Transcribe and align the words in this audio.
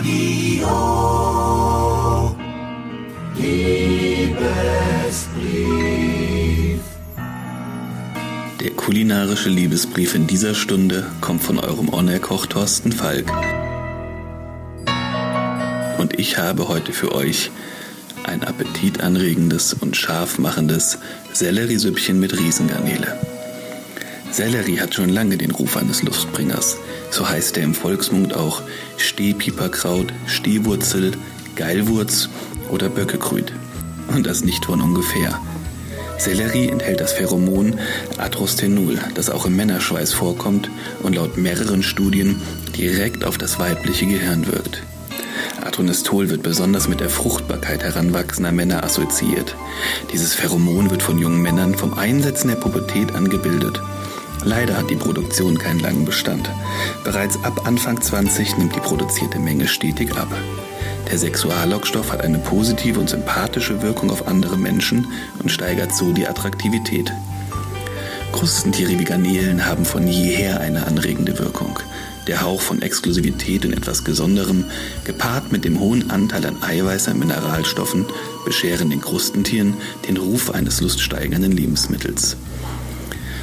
Radio. 0.00 0.66
Liebesbrief. 3.36 4.40
Der 8.60 8.70
kulinarische 8.70 9.50
Liebesbrief 9.50 10.14
in 10.14 10.26
dieser 10.26 10.54
Stunde 10.54 11.06
kommt 11.20 11.42
von 11.42 11.58
eurem 11.58 11.92
On-Air-Koch 11.92 12.46
Thorsten 12.46 12.92
Falk. 12.92 13.30
Und 15.98 16.18
ich 16.18 16.38
habe 16.38 16.68
heute 16.68 16.94
für 16.94 17.12
euch 17.14 17.50
ein 18.24 18.42
appetitanregendes 18.42 19.74
und 19.74 19.98
scharfmachendes 19.98 20.98
Selleriesüppchen 21.34 22.18
mit 22.18 22.38
Riesengarnele. 22.38 23.29
Sellerie 24.32 24.78
hat 24.80 24.94
schon 24.94 25.08
lange 25.08 25.36
den 25.36 25.50
Ruf 25.50 25.76
eines 25.76 26.02
Lustbringers. 26.02 26.78
So 27.10 27.28
heißt 27.28 27.56
er 27.56 27.64
im 27.64 27.74
Volksmund 27.74 28.34
auch 28.34 28.62
Stehpieperkraut, 28.96 30.12
Stehwurzel, 30.26 31.12
Geilwurz 31.56 32.28
oder 32.70 32.88
Böckekrüt. 32.88 33.52
Und 34.14 34.26
das 34.26 34.44
nicht 34.44 34.66
von 34.66 34.80
ungefähr. 34.80 35.40
Sellerie 36.18 36.68
enthält 36.68 37.00
das 37.00 37.12
Pheromon 37.12 37.78
Atrostenol, 38.18 38.98
das 39.14 39.30
auch 39.30 39.46
im 39.46 39.56
Männerschweiß 39.56 40.12
vorkommt 40.12 40.70
und 41.02 41.16
laut 41.16 41.36
mehreren 41.36 41.82
Studien 41.82 42.40
direkt 42.76 43.24
auf 43.24 43.36
das 43.36 43.58
weibliche 43.58 44.06
Gehirn 44.06 44.46
wirkt. 44.46 44.82
Atronestol 45.62 46.30
wird 46.30 46.42
besonders 46.42 46.88
mit 46.88 47.00
der 47.00 47.10
Fruchtbarkeit 47.10 47.82
heranwachsender 47.82 48.52
Männer 48.52 48.84
assoziiert. 48.84 49.56
Dieses 50.12 50.34
Pheromon 50.34 50.90
wird 50.90 51.02
von 51.02 51.18
jungen 51.18 51.40
Männern 51.40 51.74
vom 51.74 51.94
Einsetzen 51.94 52.48
der 52.48 52.56
Pubertät 52.56 53.14
angebildet 53.14 53.80
Leider 54.44 54.76
hat 54.76 54.90
die 54.90 54.96
Produktion 54.96 55.58
keinen 55.58 55.80
langen 55.80 56.04
Bestand. 56.04 56.50
Bereits 57.04 57.36
ab 57.44 57.66
Anfang 57.66 58.00
20 58.00 58.56
nimmt 58.56 58.74
die 58.74 58.80
produzierte 58.80 59.38
Menge 59.38 59.68
stetig 59.68 60.16
ab. 60.16 60.28
Der 61.10 61.18
Sexuallockstoff 61.18 62.12
hat 62.12 62.22
eine 62.22 62.38
positive 62.38 63.00
und 63.00 63.10
sympathische 63.10 63.82
Wirkung 63.82 64.10
auf 64.10 64.28
andere 64.28 64.56
Menschen 64.56 65.08
und 65.42 65.50
steigert 65.50 65.94
so 65.94 66.12
die 66.12 66.26
Attraktivität. 66.26 67.12
Krustentiere 68.32 68.98
wie 68.98 69.04
Garnelen 69.04 69.66
haben 69.66 69.84
von 69.84 70.06
jeher 70.06 70.60
eine 70.60 70.86
anregende 70.86 71.38
Wirkung. 71.38 71.78
Der 72.26 72.42
Hauch 72.42 72.60
von 72.60 72.80
Exklusivität 72.80 73.64
und 73.64 73.72
etwas 73.72 74.04
Besonderem, 74.04 74.64
gepaart 75.04 75.50
mit 75.50 75.64
dem 75.64 75.80
hohen 75.80 76.10
Anteil 76.10 76.46
an 76.46 76.62
Eiweiß 76.62 77.08
und 77.08 77.18
Mineralstoffen, 77.18 78.06
bescheren 78.44 78.90
den 78.90 79.00
Krustentieren 79.00 79.74
den 80.06 80.16
Ruf 80.16 80.50
eines 80.50 80.80
luststeigernden 80.80 81.52
Lebensmittels. 81.52 82.36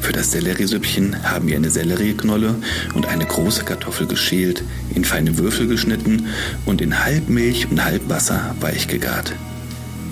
Für 0.00 0.12
das 0.12 0.32
Selleriesüppchen 0.32 1.22
haben 1.22 1.46
wir 1.46 1.56
eine 1.56 1.70
Sellerieknolle 1.70 2.54
und 2.94 3.06
eine 3.06 3.26
große 3.26 3.64
Kartoffel 3.64 4.06
geschält, 4.06 4.64
in 4.94 5.04
feine 5.04 5.38
Würfel 5.38 5.66
geschnitten 5.66 6.26
und 6.64 6.80
in 6.80 7.04
halb 7.04 7.28
Milch 7.28 7.70
und 7.70 7.84
halb 7.84 8.08
Wasser 8.08 8.54
weich 8.60 8.88
gegart. 8.88 9.32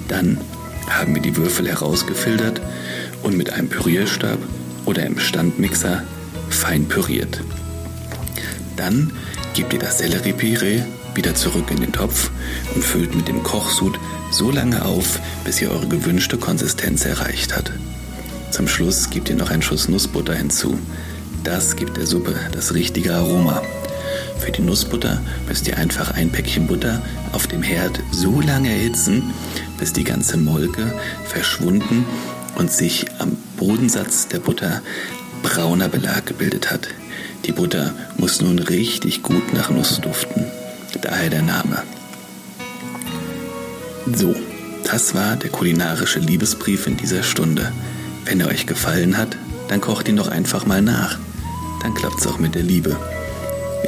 Dann 0.07 0.39
haben 0.89 1.15
wir 1.15 1.23
die 1.23 1.37
Würfel 1.37 1.69
herausgefiltert 1.69 2.61
und 3.23 3.37
mit 3.37 3.53
einem 3.53 3.69
Pürierstab 3.69 4.39
oder 4.85 5.05
im 5.05 5.19
Standmixer 5.19 6.03
fein 6.51 6.87
püriert. 6.87 7.41
Dann 8.77 9.13
gebt 9.55 9.73
ihr 9.73 9.79
das 9.79 9.99
Selleriepüree 9.99 10.83
wieder 11.15 11.35
zurück 11.35 11.71
in 11.71 11.81
den 11.81 11.93
Topf 11.93 12.31
und 12.75 12.85
füllt 12.85 13.15
mit 13.15 13.27
dem 13.27 13.43
Kochsud 13.43 13.99
so 14.31 14.51
lange 14.51 14.85
auf, 14.85 15.19
bis 15.45 15.61
ihr 15.61 15.71
eure 15.71 15.89
gewünschte 15.89 16.37
Konsistenz 16.37 17.05
erreicht 17.05 17.57
habt. 17.57 17.73
Zum 18.51 18.67
Schluss 18.67 19.11
gebt 19.11 19.29
ihr 19.29 19.37
noch 19.37 19.51
einen 19.51 19.63
Schuss 19.63 19.89
Nussbutter 19.89 20.35
hinzu. 20.35 20.79
Das 21.45 21.77
gibt 21.77 21.97
der 21.97 22.07
Suppe 22.07 22.35
das 22.53 22.75
richtige 22.75 23.15
Aroma. 23.15 23.63
Für 24.39 24.53
die 24.53 24.63
Nussbutter 24.63 25.21
müsst 25.47 25.67
ihr 25.69 25.77
einfach 25.77 26.13
ein 26.13 26.31
Päckchen 26.31 26.67
Butter 26.67 27.03
auf 27.33 27.47
dem 27.47 27.63
Herd 27.63 28.01
so 28.11 28.41
lange 28.41 28.71
erhitzen, 28.71 29.23
bis 29.79 29.93
die 29.93 30.05
ganze 30.05 30.37
Molke 30.37 30.93
verschwunden 31.25 32.05
und 32.57 32.73
sich 32.73 33.07
am 33.19 33.37
Bodensatz 33.57 34.29
der 34.29 34.39
Butter 34.39 34.83
brauner 35.43 35.89
Belag 35.89 36.27
gebildet 36.27 36.71
hat. 36.71 36.89
Die 37.45 37.53
Butter 37.53 37.95
muss 38.17 38.41
nun 38.41 38.59
richtig 38.59 39.23
gut 39.23 39.53
nach 39.53 39.71
Nuss 39.71 40.01
duften. 40.01 40.45
Daher 41.01 41.31
der 41.31 41.43
Name. 41.43 41.83
So, 44.15 44.35
das 44.85 45.15
war 45.15 45.37
der 45.37 45.51
kulinarische 45.51 46.19
Liebesbrief 46.19 46.87
in 46.87 46.97
dieser 46.97 47.23
Stunde. 47.23 47.73
Wenn 48.29 48.41
er 48.41 48.49
euch 48.49 48.67
gefallen 48.67 49.17
hat, 49.17 49.39
dann 49.69 49.81
kocht 49.81 50.07
ihn 50.07 50.17
doch 50.17 50.29
einfach 50.29 50.67
mal 50.67 50.83
nach. 50.83 51.19
Dann 51.83 51.95
klappt's 51.95 52.27
auch 52.27 52.39
mit 52.39 52.55
der 52.55 52.63
Liebe. 52.63 52.95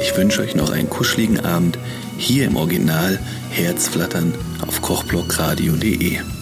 Ich 0.01 0.17
wünsche 0.17 0.41
euch 0.41 0.55
noch 0.55 0.71
einen 0.71 0.89
kuscheligen 0.89 1.41
Abend 1.41 1.77
hier 2.17 2.45
im 2.45 2.55
Original 2.55 3.19
Herzflattern 3.51 4.33
auf 4.65 4.81
kochblockradio.de. 4.81 6.40